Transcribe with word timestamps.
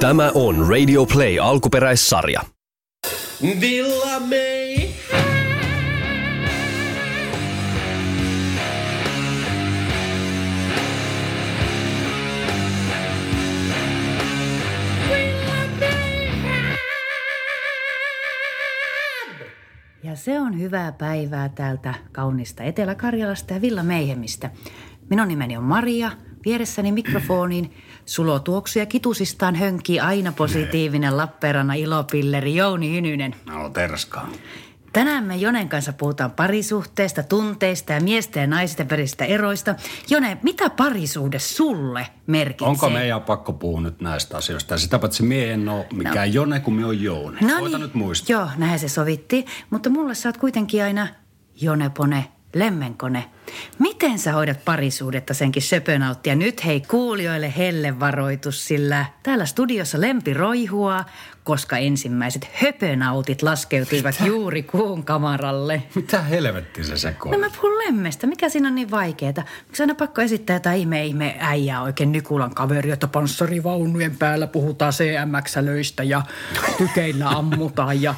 Tämä 0.00 0.30
on 0.34 0.68
Radio 0.68 1.06
Play 1.06 1.38
alkuperäissarja. 1.38 2.40
Villa 3.60 4.20
May. 4.20 4.88
Ja 20.02 20.16
se 20.16 20.40
on 20.40 20.60
hyvää 20.60 20.92
päivää 20.92 21.48
täältä 21.48 21.94
kaunista 22.12 22.62
Etelä-Karjalasta 22.62 23.54
ja 23.54 23.60
Villa 23.60 23.82
Meihemistä. 23.82 24.50
Minun 25.10 25.28
nimeni 25.28 25.56
on 25.56 25.64
Maria, 25.64 26.10
vieressäni 26.44 26.92
mikrofoniin 26.92 27.72
sulotuoksuja 28.06 28.86
kitusistaan 28.86 29.54
hönkii 29.54 30.00
aina 30.00 30.32
positiivinen 30.32 31.16
Lappeenrannan 31.16 31.76
ilopilleri 31.76 32.54
Jouni 32.54 32.92
Hynynen. 32.92 33.34
No 33.46 33.70
terskaa. 33.70 34.28
Tänään 34.92 35.24
me 35.24 35.36
Jonen 35.36 35.68
kanssa 35.68 35.92
puhutaan 35.92 36.30
parisuhteesta, 36.30 37.22
tunteista 37.22 37.92
ja 37.92 38.00
miesten 38.00 38.40
ja 38.40 38.46
naisten 38.46 38.90
välisistä 38.90 39.24
eroista. 39.24 39.74
Jone, 40.10 40.38
mitä 40.42 40.70
parisuhde 40.70 41.38
sulle 41.38 42.06
merkitsee? 42.26 42.68
Onko 42.68 42.90
meidän 42.90 43.22
pakko 43.22 43.52
puhua 43.52 43.80
nyt 43.80 44.00
näistä 44.00 44.36
asioista? 44.36 44.74
Ja 44.74 44.78
sitä 44.78 44.98
paitsi 44.98 45.22
mie 45.22 45.52
en 45.52 45.68
ole 45.68 45.86
mikään 45.92 46.28
no. 46.28 46.34
Jone, 46.34 46.60
kun 46.60 46.74
me 46.74 46.84
on 46.84 47.02
Joone. 47.02 47.40
No 47.40 47.68
niin, 47.68 47.80
nyt 47.80 47.94
muistaa. 47.94 48.36
Joo, 48.36 48.48
näin 48.56 48.78
se 48.78 48.88
sovitti. 48.88 49.46
Mutta 49.70 49.90
mulle 49.90 50.14
sä 50.14 50.28
oot 50.28 50.36
kuitenkin 50.36 50.84
aina 50.84 51.08
Jonepone, 51.60 52.24
lemmenkone. 52.54 53.24
Miten 53.78 54.18
sä 54.18 54.32
hoidat 54.32 54.64
parisuudetta 54.64 55.34
senkin 55.34 55.62
söpönauttia? 55.62 56.34
Nyt 56.34 56.64
hei 56.64 56.80
kuulijoille 56.80 57.54
hellevaroitus, 57.56 58.66
sillä 58.66 59.04
täällä 59.22 59.46
studiossa 59.46 60.00
lempi 60.00 60.34
roihua, 60.34 61.04
koska 61.44 61.76
ensimmäiset 61.76 62.48
höpönautit 62.52 63.42
laskeutuivat 63.42 64.14
juuri 64.24 64.62
kuun 64.62 65.04
kamaralle. 65.04 65.82
Mitä 65.94 66.22
helvettiä 66.22 66.84
se 66.84 66.96
sekoo? 66.96 67.32
No 67.32 67.38
mä 67.38 67.50
puhun 67.50 67.78
lemmestä. 67.78 68.26
Mikä 68.26 68.48
siinä 68.48 68.68
on 68.68 68.74
niin 68.74 68.90
vaikeeta? 68.90 69.42
Miksi 69.66 69.82
aina 69.82 69.94
pakko 69.94 70.22
esittää 70.22 70.56
jotain 70.56 70.80
ihme 70.80 71.04
ihme 71.04 71.36
äijää 71.40 71.82
oikein 71.82 72.12
Nikulan 72.12 72.54
kaveri, 72.54 72.90
että 72.90 73.08
panssarivaunujen 73.08 74.16
päällä 74.16 74.46
puhutaan 74.46 74.92
CMX-löistä 74.92 76.02
ja 76.02 76.22
tykeillä 76.78 77.28
ammutaan 77.28 78.02
ja... 78.02 78.14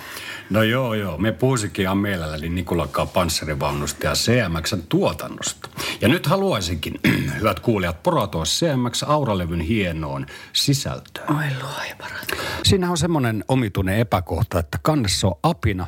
No 0.50 0.62
joo, 0.62 0.94
joo. 0.94 1.18
Me 1.18 1.32
puhuisikin 1.32 1.82
ihan 1.82 1.98
mielelläni 1.98 2.48
Nikulakkaa 2.48 3.06
panssarivaunusta 3.06 4.06
ja 4.06 4.12
CMXn 4.12 4.82
tuotannosta. 4.88 5.68
Ja 6.00 6.08
nyt 6.08 6.27
haluaisinkin, 6.27 7.00
hyvät 7.38 7.60
kuulijat, 7.60 8.02
porotua 8.02 8.44
CMX 8.44 9.02
Auralevyn 9.02 9.60
hienoon 9.60 10.26
sisältöön. 10.52 11.36
Oi 11.36 11.44
luoja 11.62 11.96
parat. 11.98 12.28
Siinä 12.64 12.91
on 12.91 12.96
semmoinen 12.96 13.44
omituinen 13.48 13.98
epäkohta, 13.98 14.58
että 14.58 14.78
kannessa 14.82 15.26
on 15.26 15.34
apina, 15.42 15.86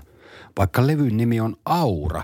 vaikka 0.58 0.86
levyn 0.86 1.16
nimi 1.16 1.40
on 1.40 1.56
Aura. 1.64 2.22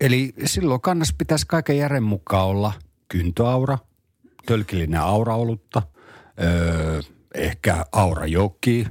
Eli 0.00 0.34
silloin 0.44 0.80
kannassa 0.80 1.14
pitäisi 1.18 1.46
kaiken 1.46 1.78
järjen 1.78 2.02
mukaan 2.02 2.46
olla 2.46 2.72
kyntöaura, 3.08 3.78
tölkillinen 4.46 5.00
auraolutta, 5.00 5.82
öö, 6.42 7.00
ehkä 7.34 7.84
aurajoki, 7.92 8.86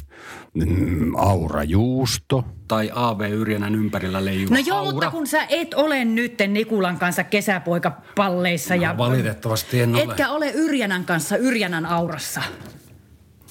mm, 0.65 1.15
aurajuusto. 1.15 2.43
Tai 2.67 2.91
A.V. 2.95 3.21
Yrjänän 3.31 3.75
ympärillä 3.75 4.25
leijuu 4.25 4.53
No 4.53 4.59
joo, 4.65 4.77
aura. 4.77 4.91
mutta 4.91 5.11
kun 5.11 5.27
sä 5.27 5.45
et 5.49 5.73
ole 5.73 6.05
nytten 6.05 6.53
Nikulan 6.53 6.99
kanssa 6.99 7.23
kesäpoikapalleissa 7.23 8.75
ja... 8.75 8.91
No, 8.91 8.97
valitettavasti 8.97 9.81
en 9.81 9.95
ole. 9.95 10.03
Etkä 10.03 10.29
ole 10.29 10.51
Yrjänän 10.51 11.05
kanssa 11.05 11.37
Yrjänän 11.37 11.85
aurassa. 11.85 12.41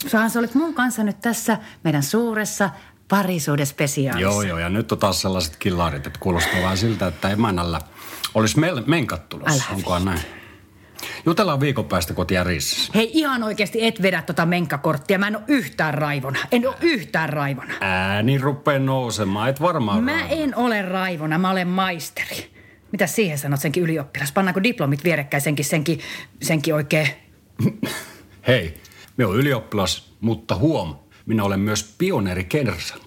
Sähän 0.06 0.30
sä 0.30 0.38
olet 0.38 0.54
mun 0.54 0.74
kanssa 0.74 1.04
nyt 1.04 1.20
tässä 1.20 1.58
meidän 1.84 2.02
suuressa 2.02 2.70
parisuudespesiaalissa. 3.08 4.20
Joo, 4.30 4.42
joo, 4.42 4.58
ja 4.58 4.68
nyt 4.68 4.92
on 4.92 4.98
taas 4.98 5.20
sellaiset 5.22 5.56
killarit, 5.56 6.06
että 6.06 6.18
kuulostaa 6.18 6.60
vähän 6.62 6.78
siltä, 6.78 7.06
että 7.06 7.28
emännällä 7.30 7.80
olisi 8.34 8.58
mel- 8.58 8.82
menkat 8.86 9.28
tulossa. 9.28 9.64
Älä 9.68 9.76
Onkohan 9.76 10.04
näin? 10.04 10.20
Jutellaan 11.26 11.60
viikon 11.60 11.84
päästä 11.84 12.14
kotiärissä. 12.14 12.92
Hei 12.94 13.10
ihan 13.14 13.42
oikeasti 13.42 13.86
et 13.86 14.02
vedä 14.02 14.22
tota 14.22 14.46
menkkakorttia. 14.46 15.18
Mä 15.18 15.26
en 15.26 15.36
oo 15.36 15.42
yhtään 15.48 15.94
raivona. 15.94 16.38
En 16.52 16.68
oo 16.68 16.74
yhtään 16.80 17.28
raivona. 17.28 17.74
Ääni 17.80 18.38
rupeaa 18.38 18.78
nousemaan, 18.78 19.48
et 19.50 19.60
varmaan 19.60 20.04
Mä 20.04 20.10
raivona. 20.12 20.30
en 20.42 20.56
ole 20.56 20.82
raivona, 20.82 21.38
mä 21.38 21.50
olen 21.50 21.68
maisteri. 21.68 22.50
Mitä 22.92 23.06
siihen 23.06 23.38
sanot 23.38 23.60
senkin 23.60 23.82
ylioppilas? 23.82 24.32
Pannaanko 24.32 24.62
diplomit 24.62 25.04
vierekkäin 25.04 25.40
senkin, 25.40 25.64
senkin, 25.64 26.00
senkin 26.42 26.74
oikein... 26.74 27.08
Hei, 28.48 28.74
me 29.16 29.26
on 29.26 29.36
ylioppilas, 29.36 30.12
mutta 30.20 30.56
huom, 30.56 30.96
minä 31.26 31.44
olen 31.44 31.60
myös 31.60 31.94
pioneeri 31.98 32.44
kenrasan. 32.44 33.00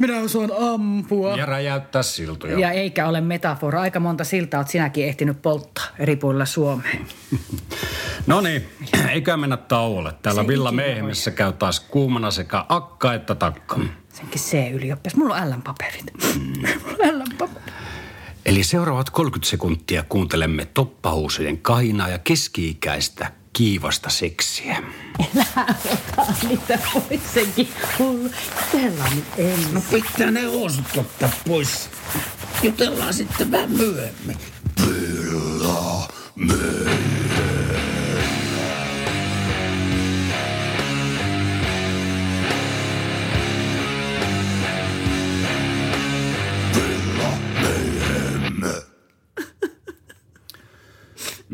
Minä 0.00 0.18
osaan 0.18 0.50
ampua. 0.58 1.36
Ja 1.36 1.46
räjäyttää 1.46 2.02
siltoja. 2.02 2.58
Ja 2.58 2.70
eikä 2.70 3.08
ole 3.08 3.20
metafora. 3.20 3.80
Aika 3.80 4.00
monta 4.00 4.24
siltaa 4.24 4.60
oot 4.60 4.68
sinäkin 4.68 5.04
ehtinyt 5.04 5.42
polttaa 5.42 5.84
eri 5.98 6.16
puolilla 6.16 6.46
Suomeen. 6.46 7.06
No 8.26 8.40
niin, 8.40 8.68
eikä 9.12 9.36
mennä 9.36 9.56
tauolle. 9.56 10.12
Täällä 10.22 10.42
Se 10.42 10.48
Villa 10.48 10.72
Meihemissä 10.72 11.30
käy 11.30 11.52
taas 11.52 11.80
kuumana 11.80 12.30
sekä 12.30 12.64
akka 12.68 13.14
että 13.14 13.34
takka. 13.34 13.80
Senkin 14.12 14.40
C-ylioppilas. 14.40 15.16
Mulla 15.16 15.34
on 15.34 15.50
L-paperit. 15.50 16.04
Mulla 16.34 17.04
on 17.12 17.18
L-paperit. 17.18 17.72
Eli 18.46 18.64
seuraavat 18.64 19.10
30 19.10 19.50
sekuntia 19.50 20.04
kuuntelemme 20.08 20.64
toppahousujen 20.64 21.58
kahinaa 21.58 22.08
ja 22.08 22.18
keski-ikäistä 22.18 23.32
kiivasta 23.52 24.10
seksiä. 24.10 24.82
Ota 26.16 26.34
niitä 26.48 26.78
pois 26.92 27.20
senkin 27.34 27.68
hullu. 27.98 28.30
Jutellaan 28.72 29.16
nyt 29.16 29.24
ensin. 29.38 29.74
No 29.74 29.82
pitää 29.90 30.30
ne 30.30 30.42
housut 30.42 30.96
ottaa 30.96 31.30
pois. 31.48 31.90
Jutellaan 32.62 33.14
sitten 33.14 33.50
vähän 33.50 33.70
myöhemmin. 33.70 34.36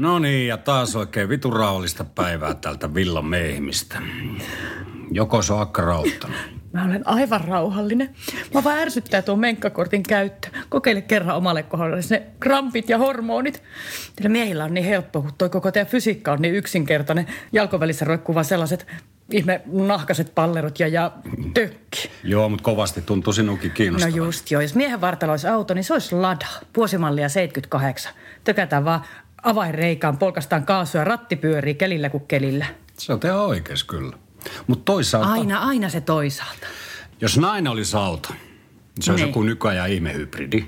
No 0.06 0.18
niin, 0.18 0.48
ja 0.48 0.56
taas 0.56 0.96
oikein 0.96 1.28
vitun 1.28 1.52
rauhallista 1.52 2.04
päivää 2.04 2.54
tältä 2.54 2.94
Villa 2.94 3.22
Meihmistä. 3.22 3.98
Joko 5.10 5.42
se 5.42 5.52
on 5.52 5.66
rauttanut? 5.78 6.36
Mä 6.72 6.84
olen 6.84 7.08
aivan 7.08 7.40
rauhallinen. 7.40 8.14
Mä 8.54 8.64
vaan 8.64 8.78
ärsyttää 8.78 9.22
tuon 9.22 9.38
menkkakortin 9.38 10.02
käyttö. 10.02 10.48
Kokeile 10.68 11.00
kerran 11.00 11.36
omalle 11.36 11.62
kohdalle 11.62 12.00
ne 12.10 12.22
krampit 12.40 12.88
ja 12.88 12.98
hormonit. 12.98 13.62
Teillä 14.16 14.28
miehillä 14.28 14.64
on 14.64 14.74
niin 14.74 14.86
helppo, 14.86 15.22
kun 15.22 15.32
toi 15.38 15.48
koko 15.48 15.72
teidän 15.72 15.90
fysiikka 15.90 16.32
on 16.32 16.42
niin 16.42 16.54
yksinkertainen. 16.54 17.26
Jalkovälissä 17.52 18.04
roikkuu 18.04 18.34
vaan 18.34 18.44
sellaiset 18.44 18.86
ihme 19.30 19.62
nahkaset 19.66 20.34
pallerot 20.34 20.80
ja, 20.80 20.88
ja 20.88 21.12
tökki. 21.54 22.10
Joo, 22.24 22.48
mutta 22.48 22.62
kovasti 22.62 23.02
tuntuu 23.02 23.32
sinunkin 23.32 23.68
No 23.70 23.74
kiinnostavan. 23.74 24.16
just 24.16 24.50
joo. 24.50 24.62
Jos 24.62 24.74
miehen 24.74 25.00
vartalo 25.00 25.32
olisi 25.32 25.48
auto, 25.48 25.74
niin 25.74 25.84
se 25.84 25.92
olisi 25.92 26.14
Lada. 26.14 26.46
Vuosimallia 26.76 27.28
78. 27.28 28.12
Tökätään 28.44 28.84
vaan 28.84 29.00
avainreikaan, 29.46 30.18
polkastaan 30.18 30.66
kaasua 30.66 31.00
ja 31.00 31.04
ratti 31.04 31.36
pyörii 31.36 31.74
kelillä 31.74 32.10
kuin 32.10 32.26
kelillä. 32.26 32.66
Se 32.98 33.12
on 33.12 33.20
ihan 33.24 33.40
oikeas 33.40 33.84
kyllä. 33.84 34.16
Mutta 34.66 34.84
toisaalta, 34.84 35.28
Aina, 35.32 35.58
aina 35.58 35.88
se 35.88 36.00
toisaalta. 36.00 36.66
jos 37.20 37.38
nainen 37.38 37.72
olisi 37.72 37.96
auto, 37.96 38.28
niin 38.32 38.40
se 39.00 39.10
olisi 39.10 39.24
Niin. 39.24 39.30
joku 39.30 39.42
nykyajan 39.42 39.88
ihmehybridi. 39.90 40.64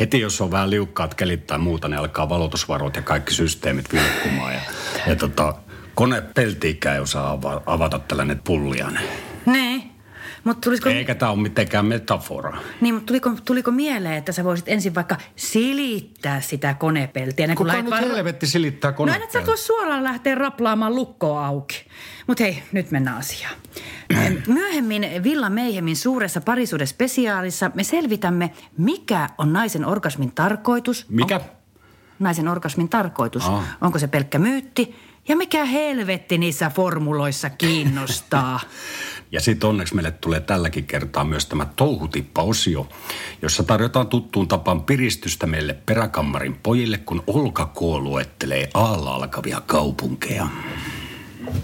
Heti 0.00 0.20
jos 0.20 0.40
on 0.40 0.50
vähän 0.50 0.70
liukkaat 0.70 1.14
kelit 1.14 1.46
tai 1.46 1.58
muuta, 1.58 1.88
niin 1.88 1.98
alkaa 1.98 2.28
valotusvarot 2.28 2.96
ja 2.96 3.02
kaikki 3.02 3.34
systeemit 3.34 3.92
vilkkumaan. 3.92 4.54
Ja, 4.54 4.60
ja 5.06 5.16
tota, 5.16 5.54
kone 5.94 6.20
peltiikään 6.20 6.94
ei 6.96 7.00
osaa 7.02 7.36
ava- 7.36 7.62
avata 7.66 7.98
tällainen 7.98 8.40
pulliainen. 8.44 9.02
Niin. 9.46 9.87
Mutta 10.48 10.60
tulisiko, 10.60 10.88
Eikä 10.88 11.14
tämä 11.14 11.32
ole 11.32 11.40
mitenkään 11.40 11.86
metafora. 11.86 12.58
niin, 12.80 12.94
mut 12.94 13.06
tuliko, 13.06 13.30
tuliko 13.44 13.70
mieleen, 13.70 14.14
että 14.14 14.32
sä 14.32 14.44
voisit 14.44 14.68
ensin 14.68 14.94
vaikka 14.94 15.16
silittää 15.36 16.40
sitä 16.40 16.74
konepeltiä? 16.74 17.46
kuin 17.46 17.56
Kuka 17.56 17.82
nyt 17.82 18.00
helvetti 18.00 18.46
silittää 18.46 18.90
No 18.90 18.96
konetta? 18.96 19.24
et 19.24 19.30
sä 19.30 19.46
voi 19.46 19.58
suoraan 19.58 20.04
lähteä 20.04 20.34
raplaamaan 20.34 20.94
lukkoa 20.94 21.46
auki. 21.46 21.84
Mutta 22.26 22.44
hei, 22.44 22.62
nyt 22.72 22.90
mennään 22.90 23.18
asiaan. 23.18 23.54
Myöhemmin 24.46 25.06
Villa 25.22 25.50
Meihemin 25.50 25.96
suuressa 25.96 26.40
parisuudespesiaalissa 26.40 27.70
me 27.74 27.84
selvitämme, 27.84 28.50
mikä 28.78 29.28
on 29.38 29.52
naisen 29.52 29.84
orgasmin 29.84 30.32
tarkoitus. 30.32 31.06
Mikä? 31.08 31.36
On, 31.36 31.42
naisen 32.18 32.48
orgasmin 32.48 32.88
tarkoitus. 32.88 33.44
Aa. 33.44 33.64
Onko 33.80 33.98
se 33.98 34.06
pelkkä 34.08 34.38
myytti? 34.38 34.94
Ja 35.28 35.36
mikä 35.36 35.64
helvetti 35.64 36.38
niissä 36.38 36.70
formuloissa 36.70 37.50
kiinnostaa? 37.50 38.60
Ja 39.32 39.40
sitten 39.40 39.68
onneksi 39.68 39.94
meille 39.94 40.10
tulee 40.10 40.40
tälläkin 40.40 40.84
kertaa 40.84 41.24
myös 41.24 41.46
tämä 41.46 41.66
touhutippa-osio, 41.76 42.88
jossa 43.42 43.62
tarjotaan 43.62 44.06
tuttuun 44.06 44.48
tapaan 44.48 44.82
piristystä 44.82 45.46
meille 45.46 45.76
peräkammarin 45.86 46.54
pojille, 46.62 46.98
kun 46.98 47.22
Olka 47.26 47.66
K. 47.66 47.80
luettelee 47.80 48.70
aalla 48.74 49.14
alkavia 49.14 49.62
kaupunkeja. 49.66 50.46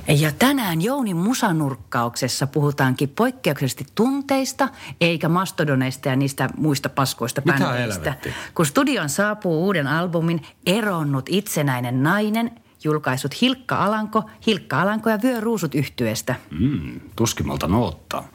Ja 0.08 0.32
tänään 0.32 0.82
Jounin 0.82 1.16
musanurkkauksessa 1.16 2.46
puhutaankin 2.46 3.08
poikkeuksellisesti 3.08 3.86
tunteista, 3.94 4.68
eikä 5.00 5.28
mastodoneista 5.28 6.08
ja 6.08 6.16
niistä 6.16 6.48
muista 6.56 6.88
paskoista 6.88 7.42
bändeistä. 7.42 8.14
Kun 8.54 8.66
studion 8.66 9.08
saapuu 9.08 9.64
uuden 9.64 9.86
albumin 9.86 10.42
Eronnut 10.66 11.26
itsenäinen 11.28 12.02
nainen, 12.02 12.63
julkaisut 12.84 13.40
Hilkka 13.40 13.76
Alanko, 13.76 14.22
Hilkka 14.46 14.82
Alanko 14.82 15.10
ja 15.10 15.18
Vyö 15.22 15.40
Ruusut 15.40 15.74
yhtyeestä. 15.74 16.34
Mm, 16.50 17.00
tuskimalta 17.16 17.68
noottaa. 17.68 18.28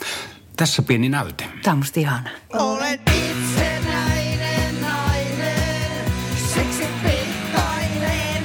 Tässä 0.57 0.81
pieni 0.81 1.10
näyte. 1.10 1.46
Tämä 1.63 1.72
on 1.72 1.78
musta 1.78 2.00
ihana. 2.00 2.30
Olet 2.54 3.01
itsenäinen 3.01 4.81
nainen, 4.81 6.06
siksi 6.54 6.88
pikkainen, 7.04 8.44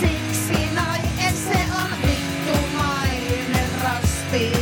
siksi 0.00 0.74
nainen 0.74 1.34
se 1.34 1.58
on 1.82 1.90
vittumainen 2.02 3.68
rasti. 3.82 4.52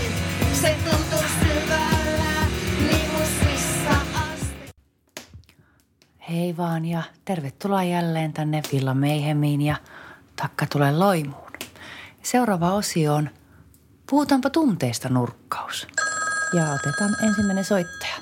Se 0.52 0.76
tuntuu 0.84 1.28
syvällä 1.40 2.46
nimusissa 2.80 3.96
asti. 4.14 4.70
Hei 6.30 6.56
vaan 6.56 6.84
ja 6.84 7.02
tervetuloa 7.24 7.82
jälleen 7.82 8.32
tänne 8.32 8.62
Villa 8.72 8.94
Meihemiin 8.94 9.62
ja 9.62 9.76
takka 10.36 10.66
tulee 10.66 10.92
loimuun. 10.92 11.52
Seuraava 12.22 12.72
osio 12.72 13.14
on 13.14 13.30
Puhutaanpa 14.10 14.50
tunteista 14.50 15.08
nurkkaus. 15.08 15.88
Ja 16.56 16.62
otetaan 16.62 17.16
ensimmäinen 17.26 17.64
soittaja. 17.64 18.14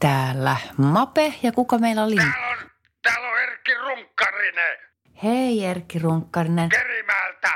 Täällä 0.00 0.56
Mape 0.76 1.34
ja 1.42 1.52
kuka 1.52 1.78
meillä 1.78 2.02
on 2.02 2.10
lin... 2.10 2.18
Täällä 2.18 2.48
on, 2.48 2.70
täällä 3.02 3.28
on 3.28 3.38
Erkki 3.38 3.74
Runkkarinen 3.74 4.78
Hei 5.22 5.64
Erkki 5.64 5.98
Runkkarinen. 5.98 6.68
Kerimäeltä. 6.68 7.52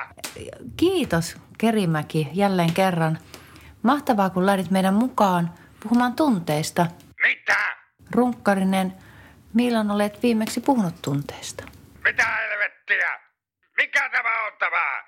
Kiitos 0.77 1.37
Kerimäki 1.59 2.29
jälleen 2.33 2.73
kerran. 2.73 3.19
Mahtavaa 3.83 4.31
kun 4.31 4.47
lähdit 4.47 4.71
meidän 4.71 4.95
mukaan 4.95 5.51
puhumaan 5.83 6.13
tunteista. 6.13 6.87
Mitä? 7.23 7.57
Runkkarinen, 8.11 8.95
milloin 9.53 9.91
olet 9.91 10.23
viimeksi 10.23 10.61
puhunut 10.61 10.95
tunteista? 11.03 11.65
Mitä? 12.05 12.27
Mikä 13.85 14.11
tämä 14.11 14.47
on 14.47 14.53
tämä? 14.59 15.05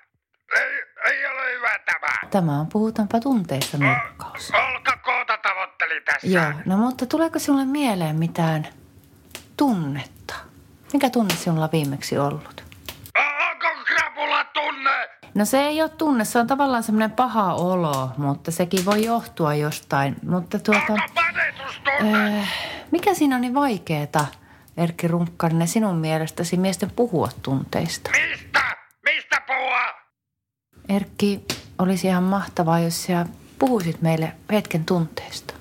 Ei, 0.55 0.83
ei 1.11 1.25
ole 1.25 1.53
hyvä 1.55 1.79
tämä. 1.85 2.29
Tämä 2.31 2.59
on 2.59 2.67
Puhutaanpa 2.67 3.19
tunteista 3.19 3.77
nurkkaus. 3.77 4.51
Olka 4.51 4.97
Koota 4.97 5.37
tavoitteli 5.37 6.01
tässä. 6.01 6.27
Joo, 6.27 6.51
no 6.65 6.77
mutta 6.77 7.05
tuleeko 7.05 7.39
sinulle 7.39 7.65
mieleen 7.65 8.15
mitään 8.15 8.67
tunnetta? 9.57 10.33
Mikä 10.93 11.09
tunne 11.09 11.35
sinulla 11.35 11.63
on 11.63 11.71
viimeksi 11.71 12.17
ollut? 12.17 12.63
Onko 13.51 13.83
krapula 13.85 14.43
tunne? 14.43 15.09
No 15.35 15.45
se 15.45 15.59
ei 15.59 15.81
ole 15.81 15.89
tunne, 15.89 16.25
se 16.25 16.39
on 16.39 16.47
tavallaan 16.47 16.83
semmoinen 16.83 17.11
paha 17.11 17.53
olo, 17.53 18.11
mutta 18.17 18.51
sekin 18.51 18.85
voi 18.85 19.05
johtua 19.05 19.55
jostain. 19.55 20.15
Mutta 20.29 20.59
tuota, 20.59 20.93
Onko 20.93 21.07
panetustunne? 21.15 22.39
äh, 22.39 22.53
mikä 22.91 23.13
siinä 23.13 23.35
on 23.35 23.41
niin 23.41 23.53
vaikeeta, 23.55 24.25
Erkki 24.77 25.07
Runkkarinen, 25.07 25.67
sinun 25.67 25.95
mielestäsi 25.95 26.57
miesten 26.57 26.91
puhua 26.91 27.29
tunteista? 27.41 28.09
Mistä? 28.11 28.46
Erkki, 30.89 31.43
olisi 31.79 32.07
ihan 32.07 32.23
mahtavaa, 32.23 32.79
jos 32.79 33.03
sinä 33.03 33.25
puhuisit 33.59 34.01
meille 34.01 34.33
hetken 34.51 34.85
tunteista. 34.85 35.53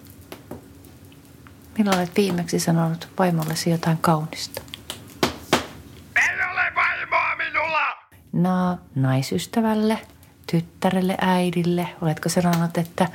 Milloin 1.78 1.98
olet 1.98 2.16
viimeksi 2.16 2.58
sanonut 2.58 3.08
vaimollesi 3.18 3.70
jotain 3.70 3.98
kaunista? 3.98 4.62
Ei 6.16 6.34
ole 6.52 6.72
vaimoa 6.74 7.36
minulla. 7.36 7.96
No, 8.32 8.78
naisystävälle, 8.94 9.98
tyttärelle, 10.50 11.16
äidille. 11.20 11.88
Oletko 12.00 12.28
sanonut, 12.28 12.78
että 12.78 13.08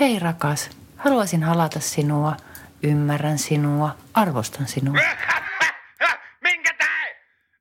hei 0.00 0.18
rakas, 0.18 0.70
haluaisin 0.96 1.42
halata 1.42 1.80
sinua, 1.80 2.36
ymmärrän 2.82 3.38
sinua, 3.38 3.96
arvostan 4.14 4.68
sinua. 4.68 4.94
Minkä 6.44 6.74
tää? 6.78 7.06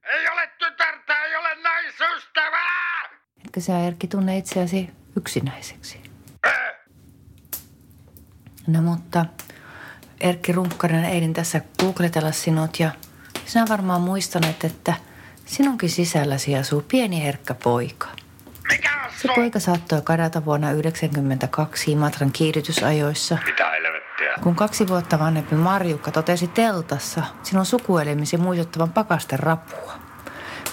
Ei 0.04 0.30
ole 0.34 0.48
tytärtä, 0.48 1.24
ei 1.24 1.36
ole 1.36 1.56
naisystävää. 1.64 2.82
Etkö 3.52 3.62
sä 3.62 3.80
Erkki 3.80 4.08
tunne 4.08 4.38
itseäsi 4.38 4.90
yksinäiseksi? 5.18 6.00
No 8.68 8.82
mutta 8.82 9.26
Erkki 10.22 10.52
Runkkarinen 10.52 11.06
eidin 11.06 11.34
tässä 11.34 11.62
googletella 11.80 12.32
sinut 12.32 12.80
ja 12.80 12.92
sinä 13.46 13.66
varmaan 13.70 14.02
muistanet, 14.02 14.64
että 14.64 14.94
sinunkin 15.46 15.90
sisälläsi 15.90 16.56
asuu 16.56 16.84
pieni 16.88 17.24
herkkä 17.24 17.54
poika. 17.54 18.08
Se 19.22 19.28
poika 19.36 19.60
saattoi 19.60 20.02
kadata 20.02 20.46
vuonna 20.46 20.68
1992 20.68 21.92
Imatran 21.92 22.32
kiihdytysajoissa, 22.32 23.38
Mitä 23.46 23.70
helvettiä? 23.70 24.44
kun 24.44 24.56
kaksi 24.56 24.88
vuotta 24.88 25.20
vanhempi 25.20 25.56
Marjukka 25.56 26.12
totesi 26.12 26.48
teltassa 26.48 27.24
sinun 27.44 27.66
sukuelimisi 27.66 28.38
muistuttavan 28.38 28.92
pakasten 28.94 29.40
rapua. 29.40 30.11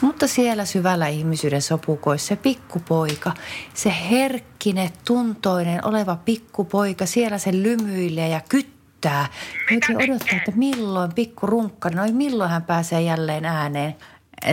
Mutta 0.00 0.27
siellä 0.27 0.65
syvällä 0.65 1.09
ihmisyyden 1.09 1.62
sopukoissa 1.62 2.29
se 2.29 2.37
pikkupoika, 2.37 3.33
se 3.75 3.95
herkkinen, 4.11 4.91
tuntoinen 5.06 5.87
oleva 5.87 6.17
pikkupoika, 6.17 7.06
siellä 7.06 7.39
se 7.39 7.53
lymyilee 7.53 8.29
ja 8.29 8.41
kyttää. 8.49 9.27
Oikein 9.73 10.11
odottaa, 10.11 10.37
että 10.37 10.53
milloin 10.55 11.15
pikku 11.15 11.47
runkkarinen, 11.47 12.05
oi 12.05 12.12
milloin 12.12 12.50
hän 12.50 12.62
pääsee 12.62 13.00
jälleen 13.00 13.45
ääneen. 13.45 13.97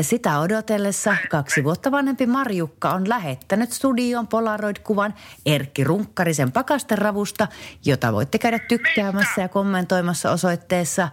Sitä 0.01 0.39
odotellessa 0.39 1.15
kaksi 1.29 1.63
vuotta 1.63 1.91
vanhempi 1.91 2.25
Marjukka 2.25 2.93
on 2.93 3.09
lähettänyt 3.09 3.71
studioon 3.71 4.27
Polaroid-kuvan 4.27 5.13
Erkki 5.45 5.83
Runkkarisen 5.83 6.51
pakasteravusta, 6.51 7.47
jota 7.85 8.13
voitte 8.13 8.37
käydä 8.37 8.59
tykkäämässä 8.59 9.41
ja 9.41 9.49
kommentoimassa 9.49 10.31
osoitteessa 10.31 11.09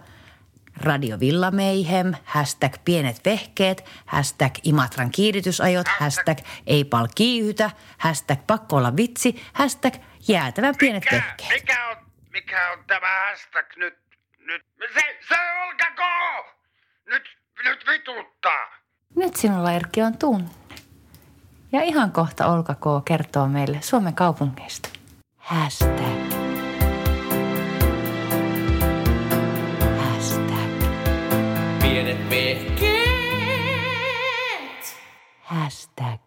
Radio 0.81 1.19
Villa 1.19 1.51
Mayhem, 1.51 2.13
hashtag 2.25 2.73
pienet 2.85 3.25
vehkeet, 3.25 3.85
hashtag 4.05 4.51
Imatran 4.63 5.11
kiihdytysajot, 5.11 5.87
hashtag 5.87 6.37
ei 6.67 6.83
pal 6.83 7.07
kiihytä, 7.15 7.71
hashtag 7.97 8.39
pakko 8.47 8.75
olla 8.75 8.95
vitsi, 8.95 9.43
hashtag 9.53 9.93
jäätävän 10.27 10.75
pienet 10.79 11.03
Mikä, 11.03 11.15
vehkeet. 11.15 11.49
mikä, 11.61 11.89
on, 11.89 11.97
mikä 12.31 12.71
on 12.71 12.83
tämä 12.87 13.07
hashtag 13.29 13.65
nyt? 13.77 13.93
nyt? 14.39 14.61
Se, 14.93 15.01
se 15.27 15.35
olkako! 15.67 16.49
Nyt, 17.05 17.23
nyt 17.63 17.79
vituttaa. 17.87 18.67
Nyt 19.15 19.35
sinulla 19.35 19.71
Erkki 19.71 20.01
on 20.01 20.17
tunne. 20.17 20.49
Ja 21.71 21.81
ihan 21.81 22.11
kohta 22.11 22.45
Olka 22.47 22.75
K. 22.75 23.05
kertoo 23.05 23.47
meille 23.47 23.81
Suomen 23.81 24.13
kaupungeista. 24.15 24.89
Hashtag. 25.37 26.22
Vehkeet. 32.33 32.93
Hashtag. 35.41 36.21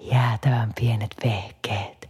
Jäätävän 0.00 0.72
pienet 0.80 1.16
vehkeet. 1.24 2.08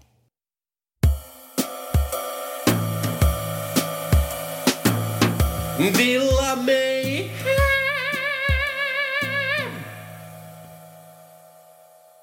Villa. 5.99 6.43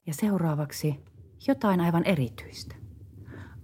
Ja 0.07 0.13
seuraavaksi 0.13 0.99
jotain 1.47 1.81
aivan 1.81 2.05
erityistä. 2.05 2.75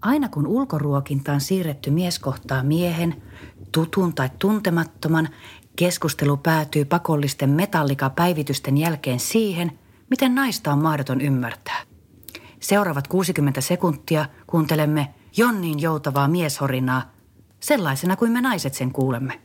Aina 0.02 0.30
kun 0.30 0.48
ulkoruokintaan 0.48 1.42
siirretty 1.42 1.92
mies 1.92 2.20
kohtaa 2.20 2.64
miehen, 2.64 3.24
tutun 3.72 4.14
tai 4.14 4.30
tuntemattoman, 4.40 5.30
keskustelu 5.76 6.38
päätyy 6.38 6.86
pakollisten 6.86 7.50
metallikapäivitysten 7.50 8.78
jälkeen 8.78 9.20
siihen, 9.20 9.80
miten 10.10 10.36
naista 10.36 10.74
on 10.74 10.84
mahdoton 10.84 11.22
ymmärtää. 11.22 11.82
Seuraavat 12.60 13.08
60 13.08 13.62
sekuntia 13.62 14.26
kuuntelemme 14.48 15.14
Jonnin 15.38 15.82
joutavaa 15.82 16.28
mieshorinaa, 16.28 17.12
sellaisena 17.60 18.16
kuin 18.16 18.32
me 18.32 18.42
naiset 18.42 18.74
sen 18.74 18.92
kuulemme. 18.92 19.42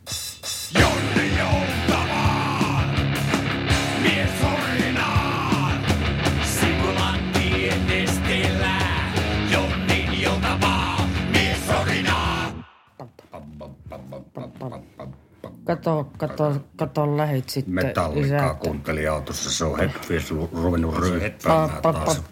Kato, 15.76 16.08
kato, 16.18 16.52
kato 16.76 17.16
lähit 17.16 17.48
sitten. 17.48 17.74
Metallikaa 17.74 18.54
kuunteli 18.54 19.08
autossa, 19.08 19.50
se 19.50 19.64
on 19.64 19.78
hetki 19.78 20.14
ruvennut 20.52 20.98
ryöppäämään 20.98 21.82
taas. 21.82 22.22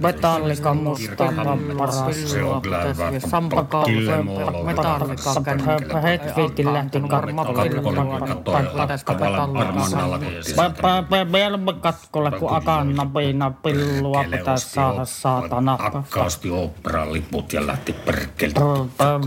Metallika 0.00 0.74
musta 0.74 1.24
paras. 1.78 2.30
Se 2.30 2.42
on 2.42 2.62
kyllä 2.62 2.82
hyvä. 2.82 3.12
Sampa. 3.30 3.66
Metallika 4.64 5.34
lähti 6.72 7.02
katkolle, 11.80 12.30
kun 12.30 12.50
akanna 12.50 13.06
piina 13.06 13.50
pillua 13.50 14.24
pitäisi 14.30 14.70
saada 14.70 15.04
saatana. 15.04 15.78
Akkausti 15.80 16.50
oopperan 16.50 17.12
liput 17.12 17.52
ja 17.52 17.66
lähti 17.66 17.92
perkkeltä. 17.92 18.60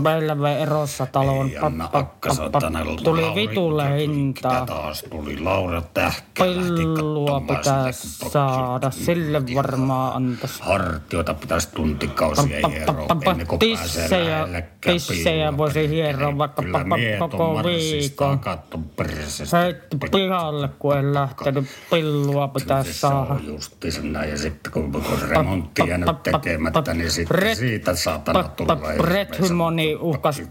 Meillä 0.02 0.40
vei 0.40 0.62
erossa 0.62 1.06
talon. 1.06 1.48
Ei 1.48 1.58
anna 1.58 1.90
akka 1.92 2.34
satana. 2.34 2.80
Tuli 3.04 3.34
vitulle 3.36 3.98
hintaa. 3.98 4.60
Mitä 4.60 4.66
taas 4.66 5.04
tuli? 5.10 5.40
Laura 5.40 5.82
Tähkä 5.94 6.44
sitä, 6.44 7.00
kun 7.00 8.30
saada, 8.30 8.90
sille 8.90 9.42
varmaan 9.54 10.16
antaisi. 10.16 10.62
Hartioita 10.62 11.34
pitäisi 11.34 11.68
tuntikausia 11.74 12.68
hieroa 12.68 13.06
ennen 13.30 13.46
kuin 13.46 13.58
pääsee 13.58 14.68
Tissejä, 14.80 15.56
voisi 15.56 15.88
hieroa 15.88 16.38
vaikka 16.38 16.62
koko 17.18 17.60
viikon. 17.64 18.40
Heitti 19.52 19.96
pihalle, 20.12 20.68
kun 20.78 20.98
en 20.98 21.14
lähtenyt. 21.14 21.64
Pillua 21.90 22.50
Se 22.82 22.92
saada. 22.92 23.32
on 23.34 23.46
justiinsa 23.46 24.00
näin. 24.02 24.30
Ja 24.30 24.38
sitten 24.38 24.72
kun, 24.72 25.02
remontti 25.28 25.82
jäänyt 25.88 26.22
tekemättä, 26.22 26.94
niin 26.94 27.10
sitten 27.10 27.56
siitä 27.56 27.94
saatana 27.94 28.42
tulee. 28.42 28.98
Red 28.98 29.28
Hymoni 29.40 29.94
uhkas 29.94 30.42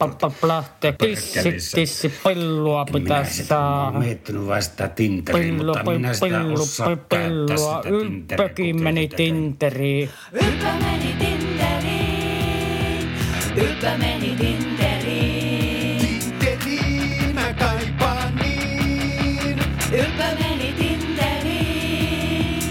lähteä. 0.43 0.91
Tissi, 0.91 1.39
tissi, 1.75 2.13
pillua 2.23 2.74
Mä 3.07 3.23
saada. 3.25 3.83
oon 3.85 3.97
miettinyt 4.03 4.47
vähän 4.47 4.63
sitä 4.63 4.87
Tinderiä, 4.87 5.43
Pillu, 5.43 5.73
mutta 5.73 5.91
minä 5.91 6.13
sitä 6.13 6.25
pillu, 6.27 6.53
osaa 6.53 6.87
pillu, 6.87 6.97
käyttää 7.09 7.29
pillua. 7.29 7.83
sitä. 7.83 7.89
Ylppökin 7.95 8.83
meni 8.83 9.07
Tinteriin. 9.07 10.09
Ylpä 10.31 10.73
meni 10.81 11.15
Tinderiin, 11.19 13.09
ylpä 13.55 13.97
meni 13.97 14.35
Tinderiin. 14.35 16.19
Tinteriin 16.39 17.35
mä 17.35 17.53
kaipaan 17.53 18.35
niin. 18.35 19.59
Ylpä 19.91 20.27
meni 20.39 20.73
Tinderiin, 20.79 22.63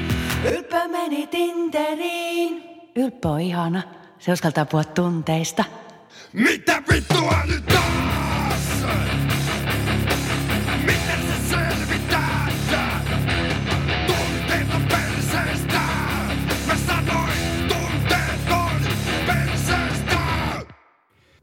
ylpä 0.53 0.89
meni 0.89 1.27
Tinderiin. 1.27 2.63
Ylppö 2.97 3.29
on 3.29 3.41
ihana. 3.41 3.83
Se 4.19 4.33
uskaltaa 4.33 4.65
puhua 4.65 4.85
tunteista. 4.85 5.65
Mitä 6.33 6.83
vittua 6.93 7.37
nyt 7.47 7.74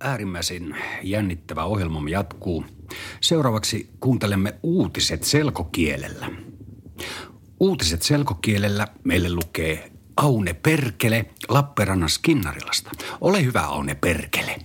Äärimmäisen 0.03 0.75
jännittävä 1.03 1.63
ohjelmamme 1.63 2.11
jatkuu. 2.11 2.65
Seuraavaksi 3.21 3.89
kuuntelemme 3.99 4.53
uutiset 4.63 5.23
selkokielellä. 5.23 6.27
Uutiset 7.59 8.01
selkokielellä 8.01 8.87
meille 9.03 9.33
lukee 9.33 9.91
Aune 10.17 10.53
Perkele 10.53 11.25
Lappeenrannan 11.49 12.09
Skinnarilasta. 12.09 12.91
Ole 13.21 13.45
hyvä 13.45 13.61
Aune 13.61 13.95
Perkele. 13.95 14.55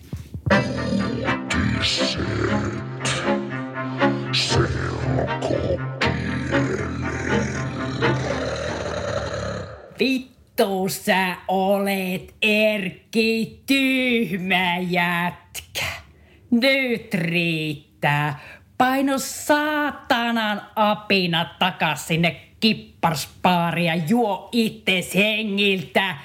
Vittu 10.59 10.89
sä 10.89 11.37
olet 11.49 12.35
Erkki 12.43 13.63
tyhmä 13.67 14.79
jätkä. 14.79 15.87
Nyt 16.51 17.15
riittää. 17.15 18.41
Paino 18.79 19.19
saatanan 19.19 20.63
apina 20.77 21.47
takas 21.59 22.07
sinne 22.07 22.41
kipparspaari 22.61 23.87
ja 23.87 23.95
juo 23.95 24.49
itses 24.53 25.15
hengiltä. 25.15 26.17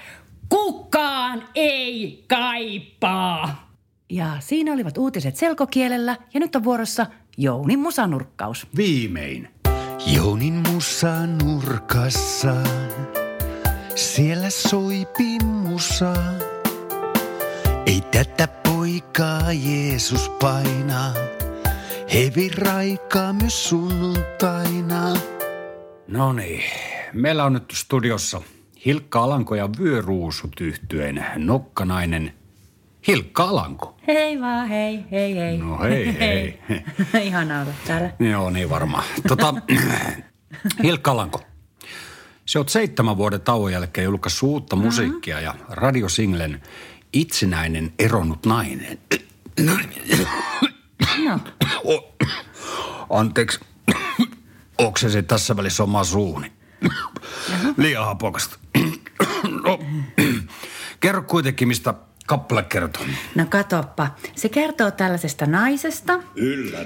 Kukaan 0.49 1.43
ei 1.55 2.23
kaipaa. 2.27 3.73
Ja 4.09 4.27
siinä 4.39 4.73
olivat 4.73 4.97
uutiset 4.97 5.35
selkokielellä 5.35 6.17
ja 6.33 6.39
nyt 6.39 6.55
on 6.55 6.63
vuorossa 6.63 7.05
Jounin 7.37 7.79
musanurkkaus. 7.79 8.67
Viimein. 8.77 9.49
Jounin 10.15 10.53
musa 10.53 11.27
nurkassa, 11.43 12.53
siellä 13.95 14.49
soi 14.49 15.07
pimmusa. 15.17 16.13
Ei 17.85 18.01
tätä 18.01 18.47
poikaa 18.47 19.51
Jeesus 19.51 20.29
paina, 20.29 21.13
hevi 22.13 22.49
raikaa 22.49 23.33
myös 23.33 23.69
sunnuntaina. 23.69 25.13
No 26.07 26.33
niin, 26.33 26.63
meillä 27.13 27.43
on 27.43 27.53
nyt 27.53 27.71
studiossa 27.73 28.41
Hilkka 28.85 29.23
Alanko 29.23 29.55
ja 29.55 29.69
Vyöruusut 29.79 30.61
yhtyeen 30.61 31.25
nokkanainen 31.35 32.33
Hilkka 33.07 33.43
Alanko. 33.43 33.97
Hei 34.07 34.41
vaan, 34.41 34.67
hei, 34.67 35.05
hei, 35.11 35.35
hei. 35.35 35.57
No 35.57 35.79
hei, 35.79 36.15
hei. 36.19 36.59
Ihanaa 37.27 37.61
olla 37.61 37.73
täällä. 37.87 38.09
Joo, 38.19 38.49
niin 38.49 38.69
varmaan. 38.69 39.03
Tota, 39.27 39.53
Hilkka 40.83 41.11
Alanko, 41.11 41.41
se 42.45 42.59
on 42.59 42.69
seitsemän 42.69 43.17
vuoden 43.17 43.41
tauon 43.41 43.71
jälkeen 43.71 44.05
julkaissut 44.05 44.49
uutta 44.49 44.75
musiikkia 44.75 45.39
ja 45.39 45.55
radiosinglen 45.69 46.61
Itsenäinen 47.13 47.93
eronnut 47.99 48.45
nainen. 48.45 48.97
No, 49.59 49.73
O, 51.85 52.15
anteeksi, 53.09 53.59
oksesi 54.77 55.23
tässä 55.23 55.57
välissä 55.57 55.83
oma 55.83 56.03
suuni. 56.03 56.51
Liian 57.77 58.05
hapokasta. 58.05 58.57
No, 59.63 59.79
kerro 60.99 61.21
kuitenkin, 61.21 61.67
mistä 61.67 61.93
kappale 62.25 62.63
kertoo. 62.63 63.03
no 63.35 63.45
katoppa. 63.49 64.15
Se 64.35 64.49
kertoo 64.49 64.91
tällaisesta 64.91 65.45
naisesta, 65.45 66.19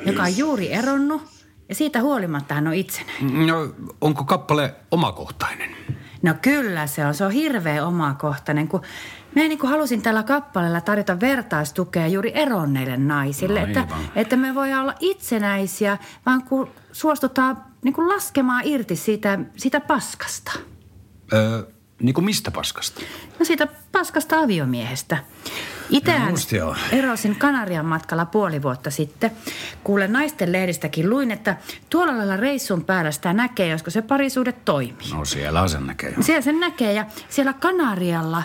joka 0.05 0.24
on 0.24 0.38
juuri 0.38 0.74
eronnut 0.74 1.35
ja 1.69 1.75
siitä 1.75 2.01
huolimatta 2.01 2.53
hän 2.53 2.67
on 2.67 2.74
itsenäinen. 2.74 3.48
No, 3.48 3.74
onko 4.01 4.24
kappale 4.24 4.75
omakohtainen? 4.91 5.69
No 6.22 6.34
kyllä 6.41 6.88
se 6.88 7.05
on, 7.05 7.13
se 7.13 7.25
on 7.25 7.31
hirveä 7.31 7.86
omakohtainen, 7.86 8.67
kun 8.67 8.81
me 9.36 9.48
niin 9.48 9.60
kuin 9.60 9.69
halusin 9.69 10.01
tällä 10.01 10.24
kappaleella 10.24 10.81
tarjota 10.81 11.19
vertaistukea 11.19 12.07
juuri 12.07 12.31
eronneille 12.36 12.98
naisille, 12.98 13.60
No 13.60 13.67
että, 13.67 13.79
aivan. 13.81 14.00
että 14.15 14.36
me 14.36 14.55
voidaan 14.55 14.81
olla 14.81 14.95
itsenäisiä, 15.00 15.98
vaan 16.25 16.43
kun 16.43 16.69
suostutaan 16.91 17.63
niin 17.84 17.93
kuin 17.93 18.10
laskemaan 18.10 18.62
irti 18.65 18.95
siitä, 18.95 19.39
siitä 19.57 19.79
paskasta. 19.79 20.51
Öö, 21.34 21.63
niin 22.01 22.13
kuin 22.13 22.25
mistä 22.25 22.51
paskasta? 22.51 23.01
No 23.39 23.45
siitä 23.45 23.67
paskasta 23.91 24.39
aviomiehestä. 24.39 25.17
Itsehän 25.89 26.34
joo. 26.51 26.75
erosin 26.92 27.36
Kanarian 27.36 27.86
matkalla 27.86 28.25
puoli 28.25 28.62
vuotta 28.62 28.92
sitten. 28.92 29.32
Kuulen 29.84 30.13
naisten 30.13 30.51
lehdistäkin 30.51 31.10
luin, 31.10 31.32
että 31.32 31.58
tuolla 31.89 32.18
lailla 32.18 32.38
reissun 32.38 32.84
päällä 32.84 33.12
sitä 33.12 33.34
näkee, 33.34 33.68
josko 33.68 33.92
se 33.92 34.01
parisuude 34.01 34.51
toimii. 34.51 35.12
No 35.13 35.25
siellä 35.25 35.68
sen 35.68 35.88
näkee. 35.88 36.13
jo. 36.18 36.24
Siellä 36.24 36.42
sen 36.42 36.60
näkee 36.60 36.94
ja 36.94 37.06
siellä 37.30 37.54
Kanarialla 37.54 38.44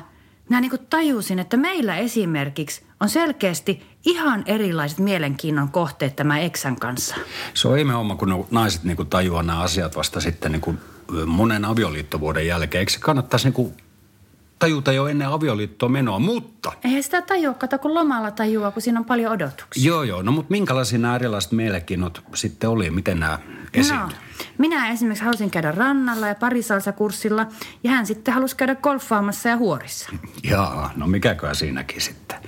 minä 0.50 0.60
niin 0.60 0.72
tajusin, 0.90 1.38
että 1.38 1.56
meillä 1.56 1.96
esimerkiksi 1.96 2.82
on 3.00 3.08
selkeästi 3.08 3.82
ihan 4.06 4.42
erilaiset 4.46 4.98
mielenkiinnon 4.98 5.68
kohteet 5.68 6.16
tämä 6.16 6.38
eksän 6.38 6.76
kanssa. 6.76 7.14
Se 7.54 7.68
on 7.68 7.78
ihme 7.78 7.92
homma, 7.92 8.16
kun 8.16 8.46
naiset 8.50 8.84
niin 8.84 9.06
tajuaa 9.10 9.42
nämä 9.42 9.60
asiat 9.60 9.96
vasta 9.96 10.20
sitten 10.20 10.52
niin 10.52 10.78
monen 11.26 11.64
avioliittovuoden 11.64 12.46
jälkeen. 12.46 12.80
Eikö 12.80 12.92
se 12.92 12.98
kannattaisi 13.00 13.50
niin 13.50 13.74
tajuta 14.60 14.92
jo 14.92 15.06
ennen 15.06 15.28
avioliittoa 15.28 15.88
menoa? 15.88 16.18
Mutta, 16.18 16.72
Eihän 16.84 17.02
sitä 17.02 17.22
tajua, 17.22 17.54
kato 17.54 17.78
kun 17.78 17.94
lomalla 17.94 18.30
tajua, 18.30 18.70
kun 18.70 18.82
siinä 18.82 18.98
on 19.00 19.04
paljon 19.04 19.32
odotuksia. 19.32 19.88
joo 19.88 20.02
joo, 20.02 20.22
no 20.22 20.32
mutta 20.32 20.50
minkälaisia 20.50 20.98
nämä 20.98 21.16
erilaiset 21.16 21.52
mielenkiinnot 21.52 22.22
sitten 22.34 22.70
oli? 22.70 22.90
Miten 22.90 23.20
nämä 23.20 23.38
esiintyi? 23.74 24.08
No, 24.08 24.44
minä 24.58 24.90
esimerkiksi 24.90 25.24
halusin 25.24 25.50
käydä 25.50 25.72
rannalla 25.72 26.26
ja 26.28 26.34
parisalsakurssilla 26.34 27.46
ja 27.84 27.90
hän 27.90 28.06
sitten 28.06 28.34
halusi 28.34 28.56
käydä 28.56 28.74
golfaamassa 28.74 29.48
ja 29.48 29.56
huorissa. 29.56 30.10
Jaa, 30.42 30.90
no 30.96 31.06
mikäköhän 31.06 31.56
siinäkin 31.56 32.00
sitten? 32.00 32.38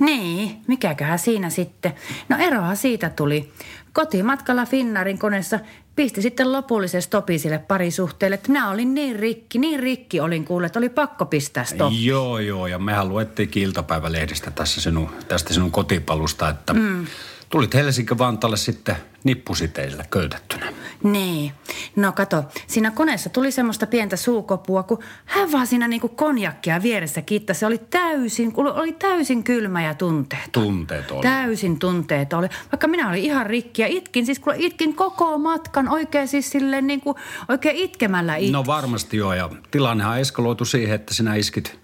Niin, 0.00 0.56
mikäköhän 0.66 1.18
siinä 1.18 1.50
sitten. 1.50 1.92
No 2.28 2.36
eroa 2.40 2.74
siitä 2.74 3.10
tuli. 3.10 3.52
Kotimatkalla 3.92 4.66
Finnarin 4.66 5.18
koneessa 5.18 5.60
pisti 5.96 6.22
sitten 6.22 6.52
lopullisen 6.52 7.02
stopi 7.02 7.38
sille 7.38 7.58
parisuhteelle, 7.58 8.34
että 8.34 8.48
minä 8.48 8.70
olin 8.70 8.94
niin 8.94 9.16
rikki, 9.16 9.58
niin 9.58 9.80
rikki 9.80 10.20
olin 10.20 10.44
kuullut, 10.44 10.66
että 10.66 10.78
oli 10.78 10.88
pakko 10.88 11.26
pistää 11.26 11.64
stoppi. 11.64 12.04
Joo, 12.04 12.38
joo, 12.38 12.66
ja 12.66 12.78
mehän 12.78 13.08
luettiin 13.08 13.50
iltapäivälehdestä 13.54 14.50
tässä 14.50 14.80
sinun, 14.80 15.10
tästä 15.28 15.54
sinun 15.54 15.70
kotipalusta, 15.70 16.48
että 16.48 16.74
mm. 16.74 17.06
tulit 17.50 17.74
Helsinki-Vantaalle 17.74 18.56
sitten 18.56 18.96
nippusiteillä 19.24 20.04
köytettynä. 20.10 20.72
Niin. 21.02 21.52
No 21.96 22.12
kato, 22.12 22.44
siinä 22.66 22.90
koneessa 22.90 23.30
tuli 23.30 23.52
semmoista 23.52 23.86
pientä 23.86 24.16
suukopua, 24.16 24.82
kun 24.82 24.98
hän 25.24 25.52
vaan 25.52 25.66
siinä 25.66 25.88
niinku 25.88 26.08
konjakkia 26.08 26.82
vieressä 26.82 27.22
kiittasi. 27.22 27.60
Se 27.60 27.66
oli 27.66 27.78
täysin, 27.78 28.52
oli 28.56 28.92
täysin 28.92 29.44
kylmä 29.44 29.82
ja 29.82 29.94
tunteet. 29.94 30.52
Tunteet 30.52 31.10
oli. 31.10 31.22
Täysin 31.22 31.78
tunteet 31.78 32.32
oli. 32.32 32.48
Vaikka 32.72 32.88
minä 32.88 33.08
olin 33.08 33.24
ihan 33.24 33.46
rikki 33.46 33.82
ja 33.82 33.88
itkin, 33.88 34.26
siis 34.26 34.38
kuule 34.38 34.56
itkin 34.58 34.94
koko 34.94 35.38
matkan 35.38 35.88
oikein 35.88 36.28
siis 36.28 36.50
silleen 36.50 36.86
niinku, 36.86 37.14
oikein 37.48 37.76
itkemällä 37.76 38.36
itkin. 38.36 38.52
No 38.52 38.66
varmasti 38.66 39.16
joo, 39.16 39.34
ja 39.34 39.50
tilannehan 39.70 40.20
eskaloitu 40.20 40.64
siihen, 40.64 40.94
että 40.94 41.14
sinä 41.14 41.34
iskit 41.34 41.81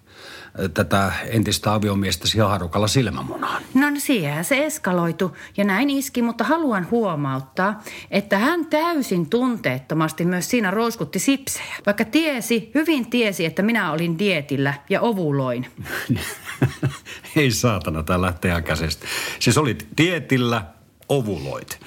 tätä 0.74 1.12
entistä 1.26 1.74
aviomiestäsi 1.74 2.38
haarukalla 2.38 2.88
silmämunaan. 2.88 3.62
No 3.74 3.90
niin, 3.90 4.00
siihen 4.00 4.44
se 4.44 4.64
eskaloitu 4.64 5.36
ja 5.56 5.64
näin 5.64 5.90
iski, 5.90 6.22
mutta 6.22 6.44
haluan 6.44 6.90
huomauttaa, 6.90 7.82
että 8.10 8.38
hän 8.38 8.66
täysin 8.66 9.30
tunteettomasti 9.30 10.24
myös 10.24 10.50
siinä 10.50 10.70
rouskutti 10.70 11.18
sipsejä. 11.18 11.74
Vaikka 11.86 12.04
tiesi, 12.04 12.70
hyvin 12.74 13.10
tiesi, 13.10 13.44
että 13.44 13.62
minä 13.62 13.92
olin 13.92 14.18
dietillä 14.18 14.74
ja 14.90 15.00
ovuloin. 15.00 15.66
Ei 17.36 17.50
saatana, 17.50 18.02
tää 18.02 18.20
lähtee 18.20 18.50
ihan 18.50 18.64
käsistä. 18.64 19.06
Siis 19.38 19.58
olit 19.58 19.88
dietillä, 19.96 20.62
ovuloit. 21.08 21.80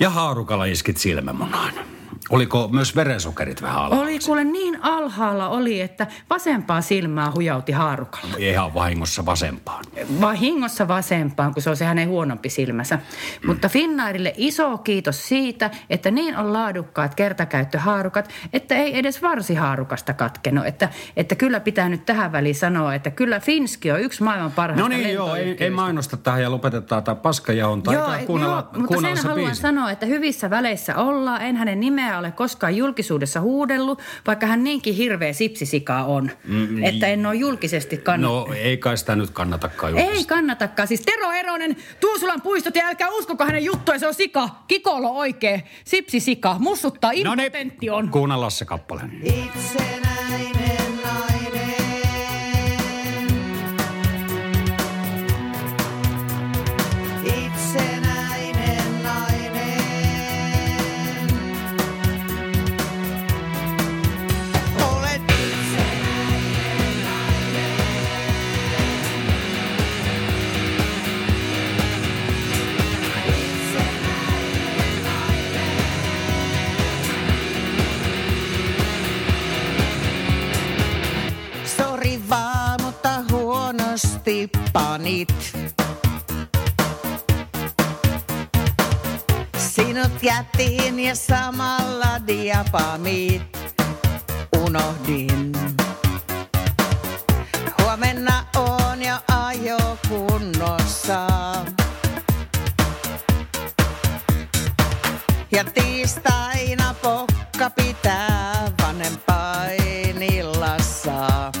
Ja 0.00 0.10
haarukalla 0.10 0.64
iskit 0.64 0.96
silmämunaan. 0.96 1.97
Oliko 2.30 2.68
myös 2.72 2.96
verensokerit 2.96 3.62
vähän 3.62 3.76
alhaalla? 3.76 4.04
Oli 4.04 4.18
kuule 4.18 4.44
niin 4.44 4.78
alhaalla 4.82 5.48
oli, 5.48 5.80
että 5.80 6.06
vasempaa 6.30 6.80
silmää 6.80 7.32
hujauti 7.34 7.72
haarukalla. 7.72 8.34
Ihan 8.38 8.74
vahingossa 8.74 9.26
vasempaan. 9.26 9.84
Vahingossa 10.20 10.88
vasempaan, 10.88 11.54
kun 11.54 11.62
se 11.62 11.70
on 11.70 11.76
se 11.76 11.84
hänen 11.84 12.08
huonompi 12.08 12.48
silmänsä. 12.48 12.98
Mutta 13.46 13.68
Finnairille 13.68 14.34
iso 14.36 14.78
kiitos 14.78 15.28
siitä, 15.28 15.70
että 15.90 16.10
niin 16.10 16.36
on 16.36 16.52
laadukkaat 16.52 17.14
kertakäyttöhaarukat, 17.14 18.28
että 18.52 18.74
ei 18.74 18.98
edes 18.98 19.22
varsihaarukasta 19.22 20.14
katkenut. 20.14 20.66
Että, 20.66 20.88
että 21.16 21.34
kyllä 21.34 21.60
pitää 21.60 21.88
nyt 21.88 22.06
tähän 22.06 22.32
väliin 22.32 22.54
sanoa, 22.54 22.94
että 22.94 23.10
kyllä 23.10 23.40
Finski 23.40 23.92
on 23.92 24.00
yksi 24.00 24.22
maailman 24.22 24.52
parhaista 24.52 24.88
No 24.88 24.96
niin, 24.96 25.14
joo, 25.14 25.34
ei, 25.34 25.56
ei 25.60 25.70
mainosta 25.70 26.16
tähän 26.16 26.42
ja 26.42 26.50
lopetetaan 26.50 27.04
tämä 27.04 27.14
paskajahonta. 27.14 27.92
Joo, 27.92 28.08
joo, 28.28 28.68
mutta 28.76 29.00
sen 29.00 29.16
se 29.16 29.28
haluan 29.28 29.46
biisi. 29.46 29.60
sanoa, 29.60 29.90
että 29.90 30.06
hyvissä 30.06 30.50
väleissä 30.50 30.96
ollaan. 30.96 31.42
En 31.42 31.56
hänen 31.56 31.80
nimeä 31.80 32.07
ole 32.16 32.30
koskaan 32.30 32.76
julkisuudessa 32.76 33.40
huudellut, 33.40 34.02
vaikka 34.26 34.46
hän 34.46 34.64
niinkin 34.64 34.94
hirveä 34.94 35.32
sipsisika 35.32 36.04
on. 36.04 36.30
Mm, 36.44 36.84
että 36.84 37.06
en 37.06 37.26
ole 37.26 37.34
julkisesti 37.34 37.96
kannattanut. 37.96 38.48
No 38.48 38.54
ei 38.54 38.76
kai 38.76 38.96
sitä 38.96 39.16
nyt 39.16 39.30
kannatakaan 39.30 39.98
Ei 39.98 40.04
julkista. 40.04 40.34
kannatakaan. 40.34 40.88
Siis 40.88 41.00
Tero 41.00 41.32
Eronen, 41.32 41.76
Tuusulan 42.00 42.42
puistot 42.42 42.74
ja 42.76 42.86
älkää 42.86 43.08
uskoko 43.10 43.44
hänen 43.44 43.64
juttuja, 43.64 43.98
se 43.98 44.06
on 44.06 44.14
sika. 44.14 44.48
Kikolo 44.68 45.08
oikee. 45.10 45.62
Sipsi 45.84 46.20
sika. 46.20 46.56
Mussuttaa, 46.58 47.10
No 47.24 47.34
niin, 47.34 47.46
impotentti 47.46 47.90
on. 47.90 48.08
kuunnella 48.08 48.50
se 48.50 48.64
kappale. 48.64 49.00
Itsenäinen 49.22 50.47
huonosti 84.38 84.50
panit. 84.72 85.52
Sinut 89.56 90.22
jätin 90.22 91.00
ja 91.00 91.14
samalla 91.14 92.26
diapamit 92.26 93.58
unohdin. 94.66 95.52
Huomenna 97.82 98.44
on 98.56 99.02
jo 99.02 99.16
ajo 99.28 99.98
kunnossa. 100.08 101.26
Ja 105.52 105.64
tiistaina 105.64 106.94
pokka 107.02 107.70
pitää 107.70 108.72
vanhempainillassa. 108.82 111.52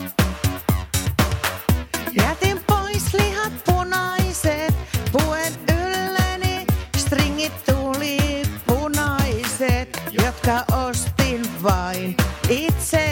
Vain 12.48 12.64
itseäni 12.64 13.07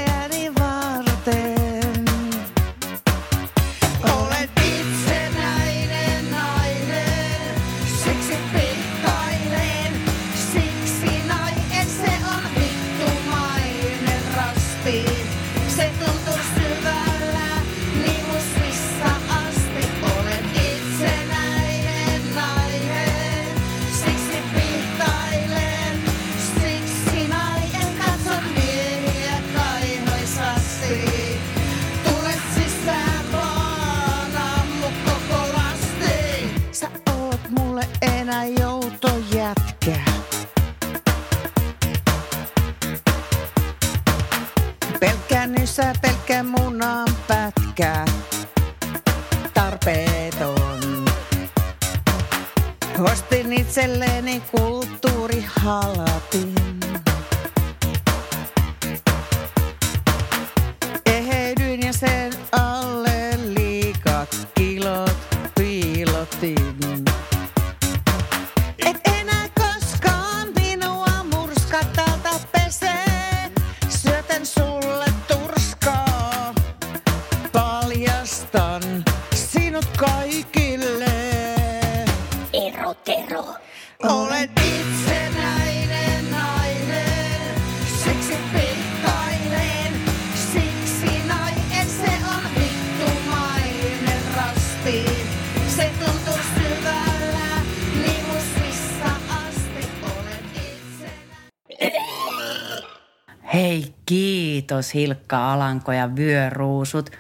Hei, 103.56 103.94
kiitos 104.06 104.94
Hilkka 104.94 105.52
Alanko 105.52 105.92
ja 105.92 106.16
vyöruusut. 106.16 107.10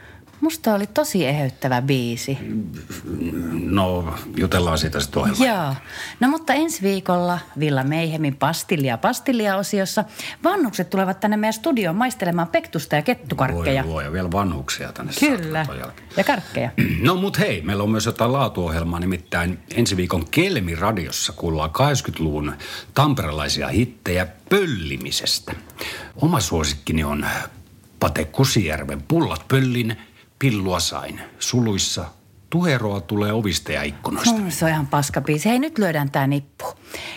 Musta 0.46 0.74
oli 0.74 0.86
tosi 0.86 1.26
eheyttävä 1.26 1.82
biisi. 1.82 2.38
No, 3.52 4.14
jutellaan 4.36 4.78
siitä 4.78 5.00
sitten 5.00 5.22
ohjelma. 5.22 5.46
Joo. 5.46 5.74
No 6.20 6.28
mutta 6.28 6.54
ensi 6.54 6.82
viikolla 6.82 7.38
Villa 7.58 7.84
Meihemin 7.84 8.36
pastillia 8.36 8.98
pastillia 8.98 9.56
osiossa 9.56 10.04
vannukset 10.44 10.90
tulevat 10.90 11.20
tänne 11.20 11.36
meidän 11.36 11.52
studioon 11.52 11.96
maistelemaan 11.96 12.48
pektusta 12.48 12.96
ja 12.96 13.02
kettukarkkeja. 13.02 13.82
Voi 13.82 13.90
luoja, 13.90 14.12
vielä 14.12 14.32
vanhuksia 14.32 14.92
tänne 14.92 15.12
Kyllä. 15.20 15.66
Ja 16.16 16.24
karkkeja. 16.24 16.70
No 17.00 17.14
mut 17.14 17.38
hei, 17.38 17.62
meillä 17.62 17.82
on 17.82 17.90
myös 17.90 18.06
jotain 18.06 18.32
laatuohjelmaa, 18.32 19.00
nimittäin 19.00 19.58
ensi 19.74 19.96
viikon 19.96 20.24
Kelmi-radiossa 20.30 21.32
kuullaan 21.32 21.70
80-luvun 21.70 22.52
tamperelaisia 22.94 23.68
hittejä 23.68 24.26
pöllimisestä. 24.48 25.52
Oma 26.16 26.40
suosikkini 26.40 27.04
on 27.04 27.26
Pate 28.00 28.24
Kusijärven 28.24 29.02
Pullat 29.02 29.48
pöllin, 29.48 29.96
pillua 30.38 30.80
sain. 30.80 31.20
Suluissa 31.38 32.04
tuheroa 32.50 33.00
tulee 33.00 33.32
ovista 33.32 33.72
ja 33.72 33.82
ikkunoista. 33.82 34.38
Mm, 34.38 34.50
se 34.50 34.64
on 34.64 34.70
ihan 34.70 34.86
paskapiisi. 34.86 35.48
Hei, 35.48 35.58
nyt 35.58 35.78
lyödään 35.78 36.10
tää 36.10 36.26
nippu. 36.26 36.64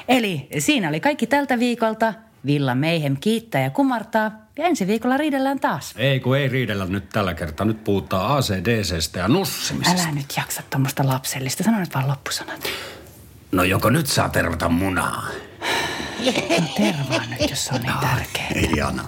Eli 0.07 0.47
siinä 0.59 0.89
oli 0.89 0.99
kaikki 0.99 1.27
tältä 1.27 1.59
viikolta. 1.59 2.13
Villa 2.45 2.75
Meihem 2.75 3.17
kiittää 3.19 3.61
ja 3.61 3.69
kumartaa. 3.69 4.31
Ja 4.57 4.65
ensi 4.65 4.87
viikolla 4.87 5.17
riidellään 5.17 5.59
taas. 5.59 5.93
Ei 5.97 6.19
kun 6.19 6.37
ei 6.37 6.47
riidellä 6.47 6.85
nyt 6.85 7.09
tällä 7.09 7.33
kertaa. 7.33 7.65
Nyt 7.65 7.83
puhutaan 7.83 8.37
ACDCstä 8.37 9.19
ja 9.19 9.27
nussimisesta. 9.27 10.01
Älä 10.01 10.11
nyt 10.11 10.33
jaksa 10.37 10.61
tuommoista 10.69 11.07
lapsellista. 11.07 11.63
Sano 11.63 11.79
nyt 11.79 11.93
vaan 11.95 12.07
loppusanat. 12.07 12.69
No 13.51 13.63
joko 13.63 13.89
nyt 13.89 14.07
saa 14.07 14.29
tervata 14.29 14.69
munaa? 14.69 15.27
No 16.25 16.31
tervaa 16.77 17.25
nyt, 17.29 17.49
jos 17.49 17.65
se 17.65 17.75
on 17.75 17.81
niin 17.81 17.93
tärkeä. 18.01 18.47
Ihana. 18.75 19.03